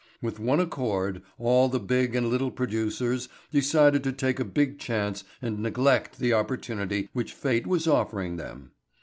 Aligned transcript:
With 0.19 0.39
one 0.39 0.59
accord 0.59 1.21
all 1.37 1.69
the 1.69 1.79
big 1.79 2.15
and 2.15 2.27
little 2.27 2.49
producers 2.49 3.29
decided 3.51 4.03
to 4.03 4.11
take 4.11 4.39
a 4.39 4.43
big 4.43 4.79
chance 4.79 5.23
and 5.43 5.59
neglect 5.59 6.17
the 6.17 6.33
opportunity 6.33 7.07
which 7.13 7.33
fate 7.33 7.67
was 7.67 7.85
offering 7.87 8.37
them. 8.37 8.71